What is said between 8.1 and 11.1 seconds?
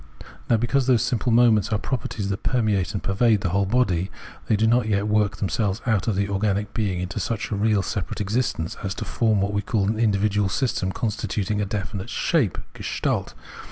expression as to form what we call an indi vidual system